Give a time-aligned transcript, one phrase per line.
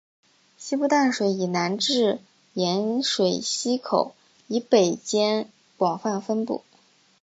[0.57, 2.19] 西部淡水以南至
[2.55, 4.15] 盐水溪口
[4.47, 6.63] 以北间广泛分布。